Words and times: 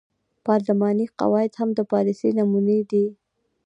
پارلماني 0.45 1.05
قواعد 1.19 1.51
هم 1.59 1.69
د 1.77 1.79
پالیسۍ 1.91 2.29
نمونې 2.39 2.79
دي. 2.91 3.05